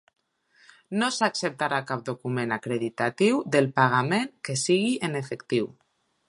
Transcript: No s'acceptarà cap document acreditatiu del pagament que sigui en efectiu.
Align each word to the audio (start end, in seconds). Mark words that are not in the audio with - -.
No 1.01 1.09
s'acceptarà 1.17 1.81
cap 1.91 2.01
document 2.07 2.55
acreditatiu 2.57 3.37
del 3.57 3.69
pagament 3.77 4.33
que 4.49 4.57
sigui 4.63 4.93
en 5.11 5.21
efectiu. 5.23 5.71